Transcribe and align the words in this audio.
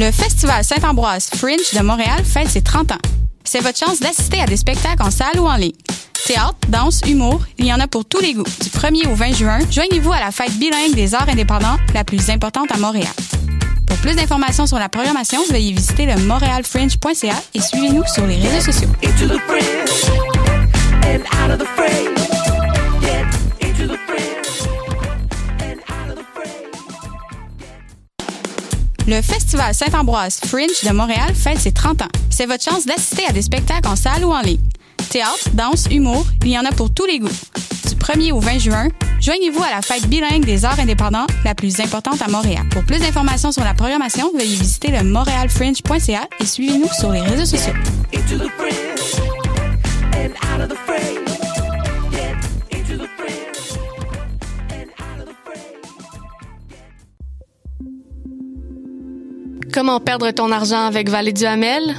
Le 0.00 0.10
Festival 0.10 0.64
Saint-Ambroise 0.64 1.28
Fringe 1.36 1.74
de 1.78 1.82
Montréal 1.82 2.24
fête 2.24 2.48
ses 2.48 2.62
30 2.62 2.92
ans. 2.92 2.98
C'est 3.44 3.60
votre 3.60 3.76
chance 3.76 4.00
d'assister 4.00 4.40
à 4.40 4.46
des 4.46 4.56
spectacles 4.56 5.02
en 5.02 5.10
salle 5.10 5.38
ou 5.38 5.46
en 5.46 5.56
ligne. 5.56 5.74
Théâtre, 6.24 6.56
danse, 6.68 7.02
humour, 7.06 7.42
il 7.58 7.66
y 7.66 7.72
en 7.74 7.80
a 7.80 7.86
pour 7.86 8.06
tous 8.06 8.20
les 8.20 8.32
goûts. 8.32 8.46
Du 8.62 8.70
1er 8.70 9.08
au 9.08 9.14
20 9.14 9.34
juin, 9.34 9.58
joignez-vous 9.70 10.10
à 10.10 10.20
la 10.20 10.30
fête 10.30 10.58
bilingue 10.58 10.94
des 10.94 11.14
arts 11.14 11.28
indépendants, 11.28 11.76
la 11.92 12.02
plus 12.02 12.30
importante 12.30 12.72
à 12.72 12.78
Montréal. 12.78 13.12
Pour 13.86 13.98
plus 13.98 14.16
d'informations 14.16 14.66
sur 14.66 14.78
la 14.78 14.88
programmation, 14.88 15.38
veuillez 15.50 15.74
visiter 15.74 16.06
le 16.06 16.16
montrealfringe.ca 16.16 17.34
et 17.52 17.60
suivez-nous 17.60 18.06
sur 18.06 18.26
les 18.26 18.36
réseaux 18.36 18.72
sociaux. 18.72 18.88
Le 29.10 29.20
Festival 29.22 29.74
Saint-Ambroise 29.74 30.38
Fringe 30.46 30.84
de 30.88 30.92
Montréal 30.92 31.34
fête 31.34 31.58
ses 31.58 31.72
30 31.72 32.02
ans. 32.02 32.08
C'est 32.30 32.46
votre 32.46 32.62
chance 32.62 32.86
d'assister 32.86 33.24
à 33.28 33.32
des 33.32 33.42
spectacles 33.42 33.88
en 33.88 33.96
salle 33.96 34.24
ou 34.24 34.30
en 34.30 34.40
ligne. 34.40 34.60
Théâtre, 35.08 35.50
danse, 35.52 35.86
humour, 35.90 36.24
il 36.44 36.52
y 36.52 36.56
en 36.56 36.64
a 36.64 36.70
pour 36.70 36.94
tous 36.94 37.06
les 37.06 37.18
goûts. 37.18 37.28
Du 37.88 37.96
1er 37.96 38.30
au 38.30 38.38
20 38.38 38.58
juin, 38.60 38.88
joignez-vous 39.20 39.64
à 39.64 39.70
la 39.70 39.82
fête 39.82 40.06
bilingue 40.06 40.44
des 40.44 40.64
arts 40.64 40.78
indépendants, 40.78 41.26
la 41.44 41.56
plus 41.56 41.80
importante 41.80 42.22
à 42.22 42.28
Montréal. 42.28 42.62
Pour 42.70 42.84
plus 42.84 43.00
d'informations 43.00 43.50
sur 43.50 43.64
la 43.64 43.74
programmation, 43.74 44.30
veuillez 44.32 44.54
visiter 44.54 44.92
le 44.92 45.02
montrealfringe.ca 45.02 46.28
et 46.38 46.46
suivez-nous 46.46 46.92
sur 46.96 47.10
les 47.10 47.22
réseaux 47.22 47.46
sociaux. 47.46 47.74
Comment 59.72 60.00
perdre 60.00 60.30
ton 60.32 60.50
argent 60.50 60.84
avec 60.84 61.08
Vallée 61.08 61.32
du 61.32 61.44
Hamel? 61.44 61.94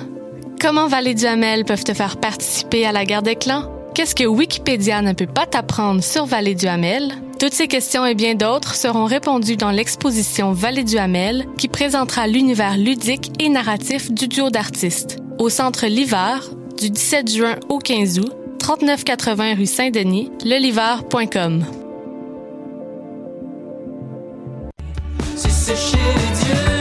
Comment 0.60 0.88
Vallée 0.88 1.14
du 1.14 1.26
Hamel 1.26 1.64
peuvent 1.64 1.86
te 1.86 1.94
faire 1.94 2.18
participer 2.18 2.86
à 2.86 2.92
la 2.92 3.06
guerre 3.06 3.22
des 3.22 3.38
clans? 3.38 3.72
Qu'est-ce 3.96 4.14
que 4.14 4.26
Wikipédia 4.26 5.02
ne 5.02 5.14
peut 5.14 5.26
pas 5.26 5.46
t'apprendre 5.46 6.04
sur 6.04 6.26
Vallée 6.26 6.54
du 6.54 6.68
Hamel? 6.68 7.14
Toutes 7.40 7.54
ces 7.54 7.70
questions 7.70 8.06
et 8.06 8.14
bien 8.14 8.36
d'autres 8.36 8.76
seront 8.76 9.06
répondues 9.06 9.56
dans 9.56 9.72
l'exposition 9.72 10.52
Vallée 10.52 10.84
du 10.84 10.98
Hamel 10.98 11.46
qui 11.58 11.70
présentera 11.70 12.28
l'univers 12.28 12.78
ludique 12.78 13.32
et 13.40 13.48
narratif 13.48 14.12
du 14.12 14.28
duo 14.28 14.50
d'artistes 14.50 15.20
au 15.40 15.50
centre 15.50 15.88
L'Hiver 15.88 16.50
du 16.78 16.90
17 16.90 17.32
juin 17.32 17.56
au 17.70 17.80
15 17.80 18.20
août, 18.20 18.34
3980 18.60 19.56
rue 19.56 19.66
Saint-Denis, 19.66 20.30
leliver.com. 20.44 21.66
C'est 25.36 26.81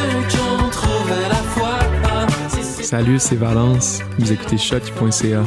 Salut, 2.90 3.20
c'est 3.20 3.36
Valence. 3.36 4.00
Vous 4.18 4.32
écoutez 4.32 4.58
choc.ca. 4.58 5.44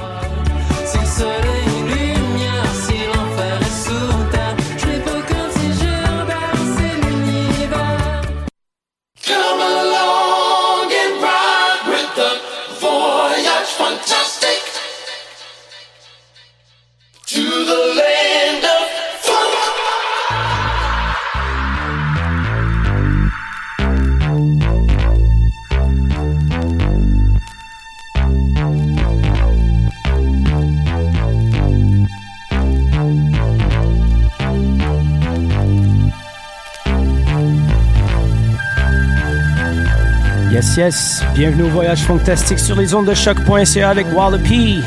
Bienvenue 40.75 41.63
au 41.63 41.69
voyage 41.69 41.99
fantastique 42.01 42.57
sur 42.57 42.75
les 42.75 42.95
ondes 42.95 43.05
de 43.07 43.13
choc.ca 43.13 43.89
avec 43.91 44.07
Wallopy. 44.11 44.81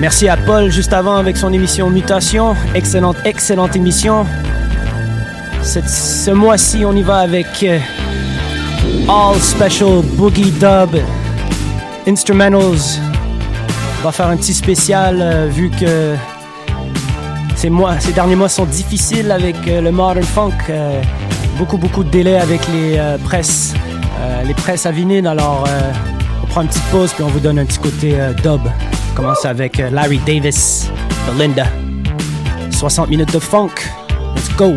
Merci 0.00 0.28
à 0.28 0.36
Paul 0.36 0.70
juste 0.70 0.92
avant 0.92 1.16
avec 1.16 1.38
son 1.38 1.50
émission 1.50 1.88
Mutation. 1.88 2.54
Excellente, 2.74 3.16
excellente 3.24 3.74
émission. 3.74 4.26
Cette- 5.62 5.88
ce 5.88 6.30
mois-ci, 6.30 6.84
on 6.84 6.92
y 6.94 7.02
va 7.02 7.20
avec 7.20 7.46
euh, 7.62 7.78
All 9.08 9.36
Special 9.40 10.02
Boogie 10.12 10.50
Dub 10.50 11.00
Instrumentals. 12.06 13.00
On 14.00 14.04
va 14.04 14.12
faire 14.12 14.28
un 14.28 14.36
petit 14.36 14.52
spécial 14.52 15.20
euh, 15.22 15.46
vu 15.50 15.70
que 15.70 16.16
ces, 17.56 17.70
mois, 17.70 17.98
ces 17.98 18.12
derniers 18.12 18.36
mois 18.36 18.50
sont 18.50 18.66
difficiles 18.66 19.30
avec 19.32 19.56
euh, 19.68 19.80
le 19.80 19.90
modern 19.90 20.22
funk. 20.22 20.52
beaucoup, 21.56 21.78
beaucoup 21.78 22.04
de 22.04 22.10
délais 22.10 22.36
avec 22.38 22.60
les 22.68 23.00
presses, 23.24 23.72
les 24.44 24.54
presses 24.54 24.86
à. 24.86 24.90
Alors, 24.90 25.64
euh, 25.68 25.92
on 26.42 26.46
prend 26.46 26.62
une 26.62 26.68
petite 26.68 26.84
pause 26.90 27.12
puis 27.12 27.24
on 27.24 27.28
vous 27.28 27.40
donne 27.40 27.58
un 27.58 27.64
petit 27.64 27.78
côté 27.78 28.20
euh, 28.20 28.32
dub. 28.32 28.60
On 29.12 29.16
commence 29.16 29.44
avec 29.44 29.80
euh, 29.80 29.90
Larry 29.90 30.18
Davis, 30.26 30.90
Belinda. 31.26 31.66
60 32.70 33.08
minutes 33.08 33.32
de 33.32 33.38
funk. 33.38 33.74
Let's 34.36 34.54
go! 34.56 34.74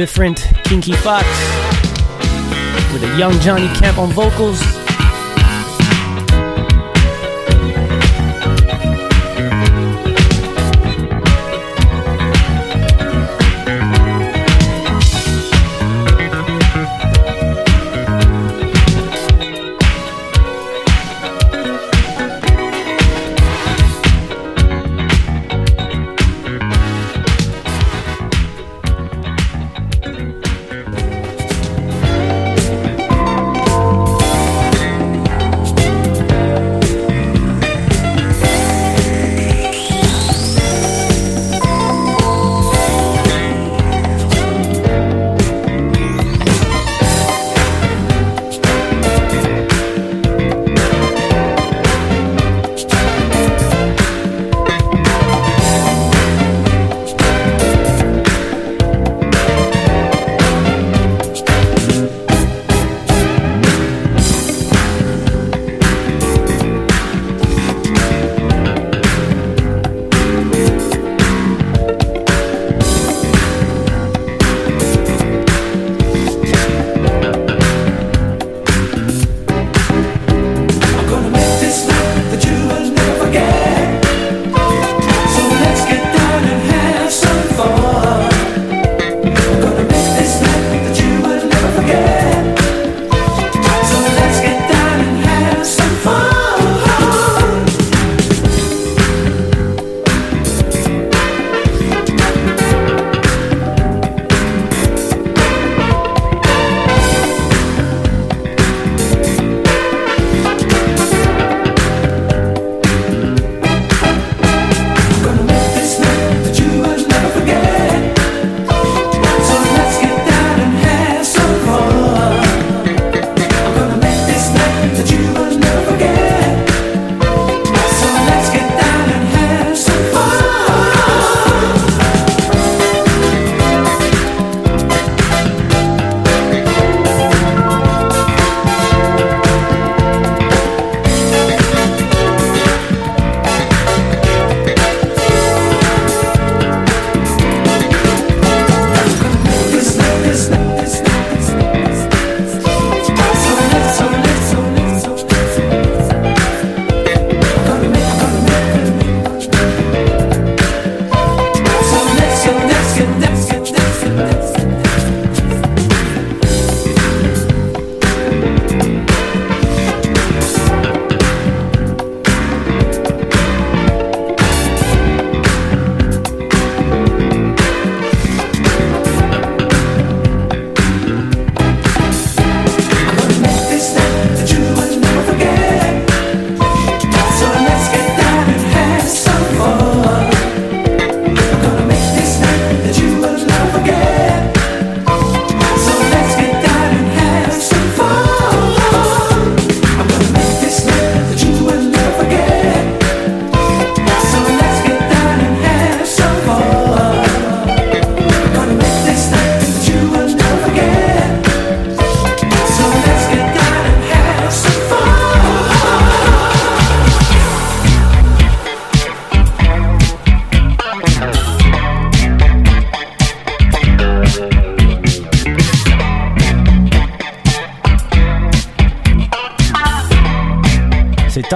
different 0.00 0.38
Kinky 0.64 0.94
Fox 0.94 1.26
with 2.90 3.04
a 3.04 3.18
young 3.18 3.38
Johnny 3.40 3.68
Camp 3.78 3.98
on 3.98 4.08
vocals. 4.12 4.58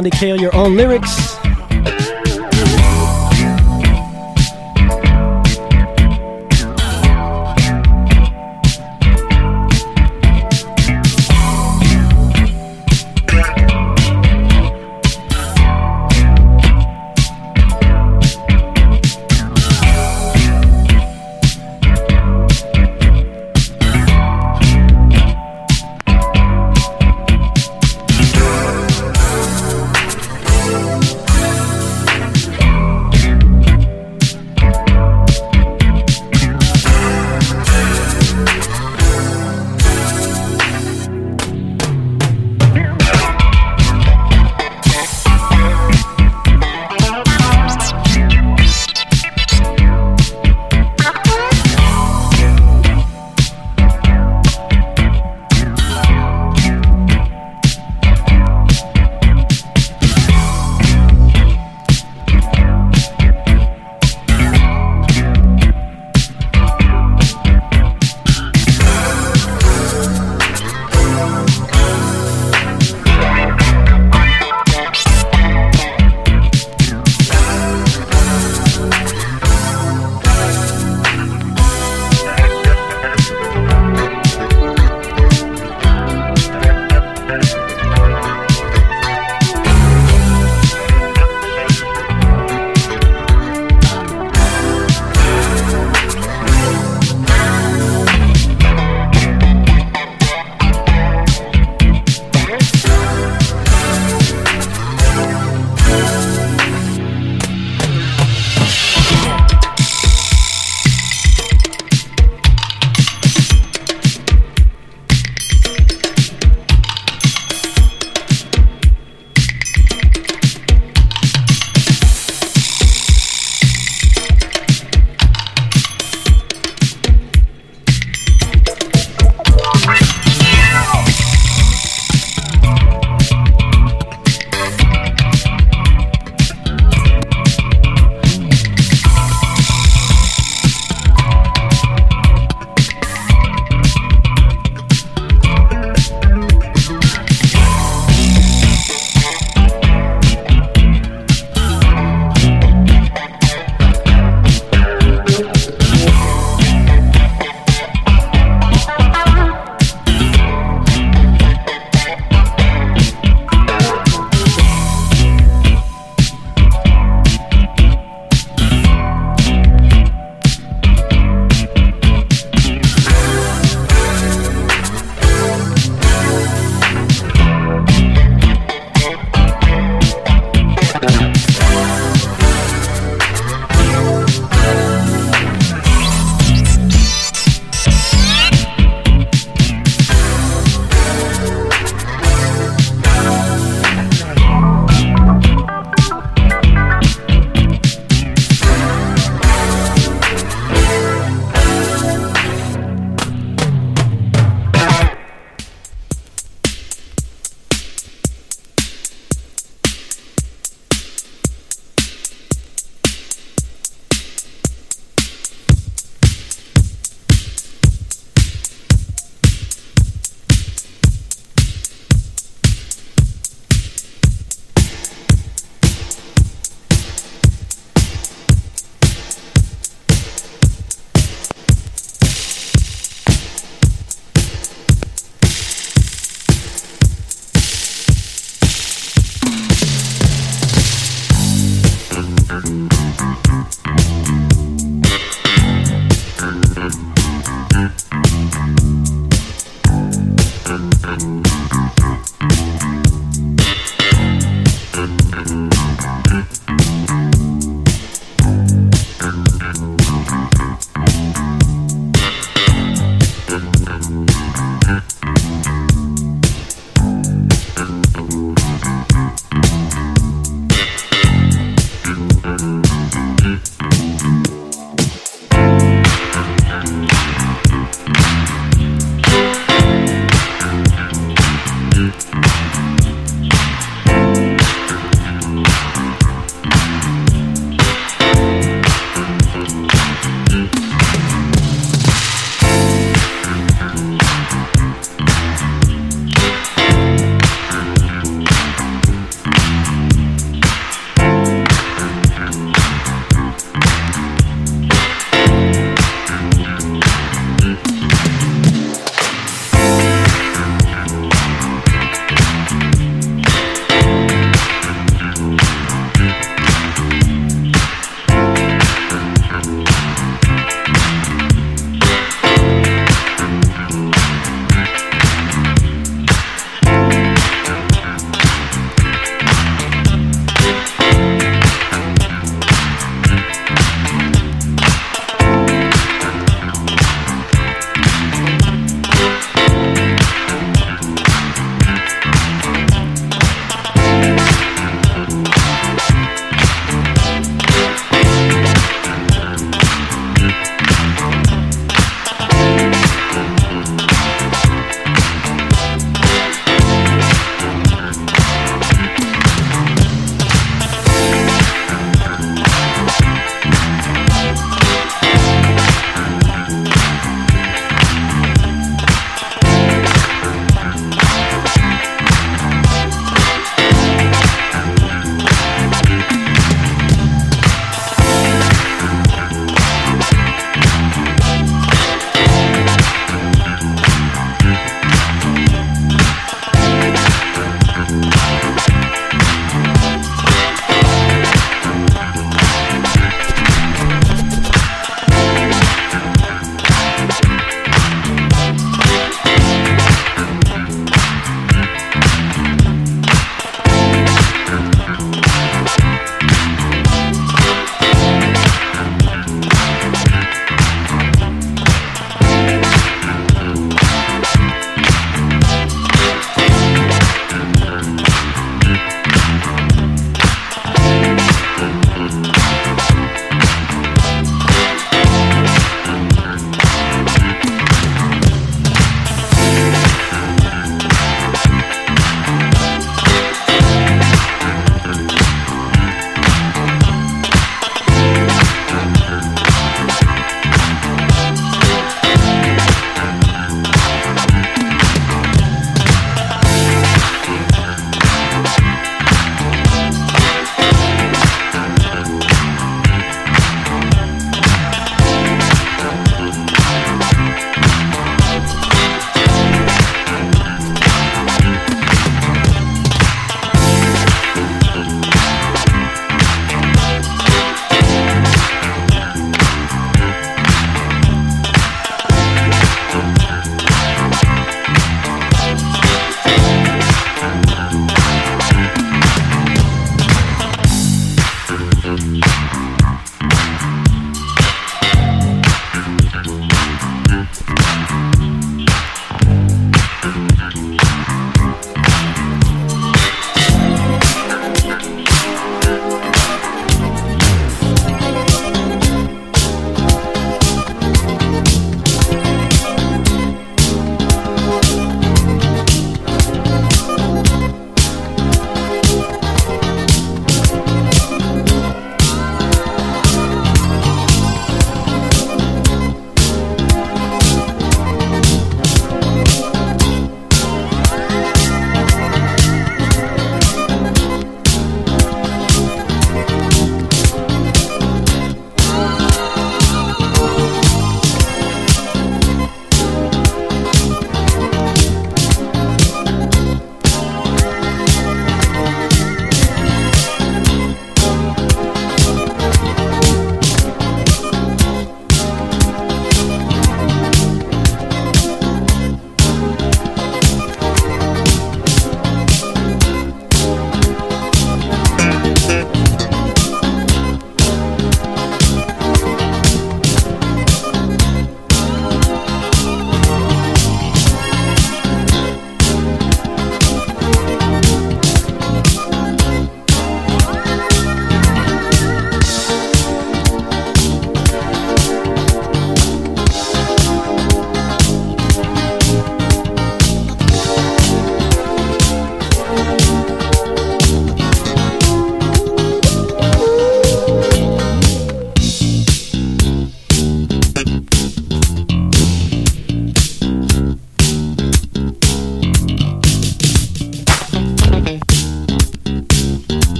sound 0.00 0.12
to 0.12 0.18
kill 0.18 0.40
your 0.40 0.54
own 0.54 0.76
lyrics. 0.76 1.39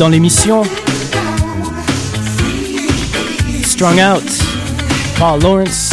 Dans 0.00 0.08
l'émission. 0.08 0.62
Strung 3.62 4.00
Out, 4.00 4.24
Paul 5.18 5.42
Lawrence. 5.42 5.89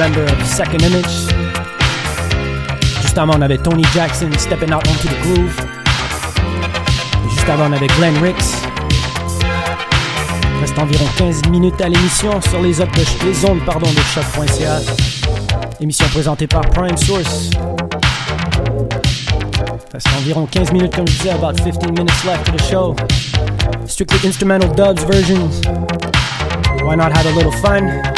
Member 0.00 0.24
of 0.24 0.46
Second 0.46 0.80
Image. 0.82 1.28
Juste 3.02 3.18
avant, 3.18 3.34
on 3.36 3.42
avait 3.42 3.58
Tony 3.58 3.84
Jackson, 3.94 4.30
Stepping 4.38 4.72
Out 4.72 4.82
Onto 4.88 5.08
the 5.08 5.20
Groove. 5.22 5.52
Et 7.26 7.30
juste 7.30 7.46
avant, 7.50 7.68
on 7.68 7.72
avait 7.72 7.86
Glenn 7.98 8.16
Ricks. 8.22 8.36
Il 10.54 10.60
reste 10.62 10.78
environ 10.78 11.04
15 11.18 11.42
minutes 11.50 11.78
à 11.82 11.88
l'émission 11.90 12.40
sur 12.40 12.62
les, 12.62 12.80
op- 12.80 12.90
de- 12.96 13.26
les 13.26 13.44
ondes 13.44 13.60
pardon, 13.66 13.90
de 13.90 14.00
choc.ca. 14.14 14.78
Émission 15.80 16.06
présentée 16.08 16.46
par 16.46 16.62
Prime 16.70 16.96
Source. 16.96 17.50
Il 18.72 19.92
reste 19.92 20.08
environ 20.18 20.46
15 20.50 20.72
minutes, 20.72 20.96
comme 20.96 21.06
je 21.08 21.12
disais, 21.12 21.30
about 21.30 21.58
15 21.62 21.90
minutes 21.92 22.24
left 22.24 22.44
to 22.46 22.52
the 22.52 22.62
show. 22.70 22.96
Strictly 23.86 24.26
instrumental 24.26 24.70
dubs 24.74 25.04
versions. 25.04 25.60
Why 26.82 26.96
not 26.96 27.12
have 27.12 27.26
a 27.26 27.32
little 27.36 27.52
fun? 27.52 28.09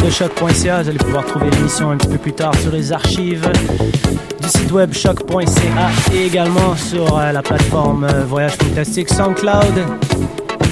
De 0.00 0.10
choc.ca. 0.10 0.82
Vous 0.82 0.88
allez 0.88 0.98
pouvoir 0.98 1.26
trouver 1.26 1.50
l'émission 1.50 1.90
un 1.90 1.96
petit 1.96 2.08
peu 2.08 2.18
plus 2.18 2.32
tard 2.32 2.54
sur 2.56 2.72
les 2.72 2.92
archives 2.92 3.48
du 4.40 4.48
site 4.48 4.72
web 4.72 4.92
choc.ca 4.92 6.14
et 6.14 6.26
également 6.26 6.76
sur 6.76 7.18
euh, 7.18 7.32
la 7.32 7.42
plateforme 7.42 8.04
euh, 8.04 8.24
Voyage 8.24 8.52
fantastique 8.52 9.10
SoundCloud. 9.10 9.84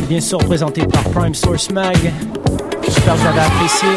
Bien 0.08 0.20
sûr 0.20 0.38
présenté 0.38 0.86
par 0.86 1.02
Prime 1.10 1.34
Source 1.34 1.70
Mag. 1.70 2.12
J'espère 2.84 3.14
que 3.14 3.18
vous 3.18 3.26
avez 3.26 3.40
apprécié. 3.40 3.88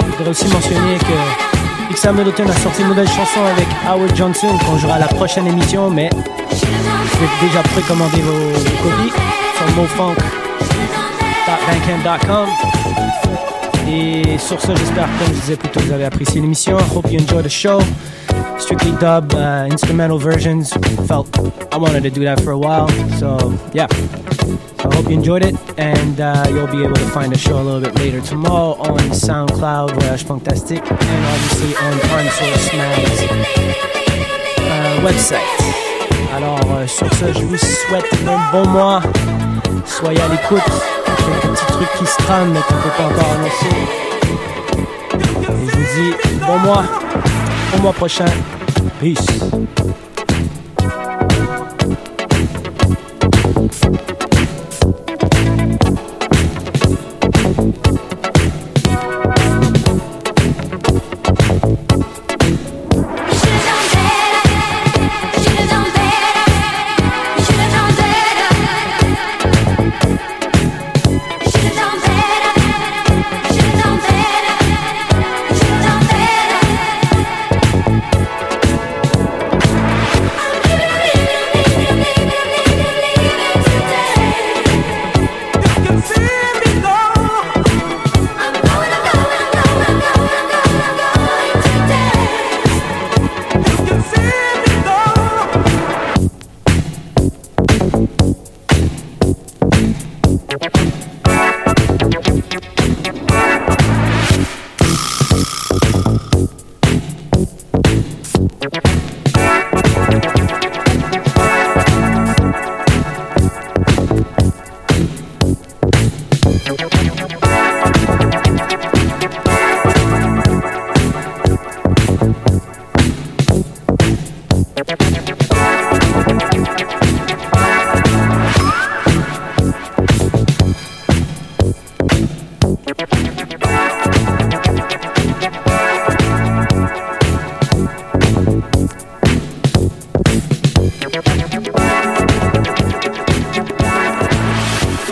Je 0.00 0.16
voudrais 0.16 0.30
aussi 0.30 0.48
mentionner 0.48 0.98
que 0.98 2.12
Middleton 2.12 2.48
a 2.48 2.52
sorti 2.52 2.82
une 2.82 2.88
nouvelle 2.88 3.08
chanson 3.08 3.44
avec 3.44 3.66
Howard 3.86 4.16
Johnson 4.16 4.56
qu'on 4.66 4.78
jouera 4.78 4.94
à 4.94 5.00
la 5.00 5.08
prochaine 5.08 5.46
émission, 5.46 5.90
mais 5.90 6.08
vous 6.10 6.22
pouvez 6.48 7.48
déjà 7.48 7.62
précommander 7.62 8.22
vos, 8.22 8.52
copies 8.82 9.12
sur. 9.58 10.14
Et 13.88 14.38
sur 14.38 14.60
ce, 14.60 14.74
j'espère, 14.74 15.06
comme 15.18 15.34
je 15.34 15.40
disais 15.40 15.56
plus 15.56 15.68
tôt, 15.68 15.80
vous 15.80 15.92
avez 15.92 16.04
apprécié 16.04 16.40
l'émission. 16.40 16.76
Hope 16.94 17.10
you 17.10 17.20
enjoy 17.20 17.42
the 17.42 17.48
show. 17.48 17.80
Strictly 18.58 18.92
dub, 18.92 19.32
uh, 19.34 19.66
instrumental 19.70 20.18
versions. 20.18 20.70
Felt 21.06 21.28
I 21.72 21.78
wanted 21.78 22.02
to 22.04 22.10
do 22.10 22.24
that 22.24 22.40
for 22.40 22.52
a 22.52 22.58
while. 22.58 22.88
So, 23.18 23.52
yeah. 23.74 23.86
I 24.84 24.94
hope 24.94 25.08
you 25.08 25.16
enjoyed 25.16 25.44
it. 25.44 25.56
And 25.78 26.20
uh, 26.20 26.46
you'll 26.50 26.68
be 26.68 26.82
able 26.84 26.94
to 26.94 27.08
find 27.10 27.32
the 27.32 27.38
show 27.38 27.60
a 27.60 27.62
little 27.62 27.80
bit 27.80 27.94
later 27.98 28.20
tomorrow 28.20 28.76
on 28.80 28.98
SoundCloud, 29.10 29.94
Voyage 29.94 30.24
Fantastic, 30.24 30.80
and 30.80 31.26
obviously 31.26 31.74
on 31.76 31.98
Source 32.30 32.72
Mag's 32.74 33.22
uh, 34.58 35.00
website. 35.02 35.82
Alors, 36.32 36.60
euh, 36.70 36.86
sur 36.86 37.12
ce, 37.14 37.32
je 37.32 37.44
vous 37.44 37.58
souhaite 37.58 38.06
un 38.26 38.52
bon 38.52 38.68
mois. 38.70 39.02
Soyez 39.86 40.20
à 40.20 40.28
l'écoute. 40.28 40.60
Quelques 41.04 41.54
petits 41.54 41.66
trucs 41.66 41.92
qui 41.98 42.06
se 42.06 42.16
trament, 42.18 42.52
mais 42.52 42.60
qu'on 42.60 42.74
peut 42.74 42.96
pas 42.96 43.04
encore 43.04 43.32
annoncer. 43.32 43.76
Et 45.60 45.66
je 45.68 45.76
vous 45.76 45.86
dis 45.94 46.38
bon 46.46 46.58
mois. 46.58 46.84
Au 47.76 47.82
mois 47.82 47.92
prochain. 47.92 48.26
Peace. 49.00 49.26